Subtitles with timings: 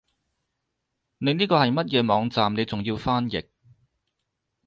[1.19, 3.45] 你呢個係乜嘢網站你仲要用翻譯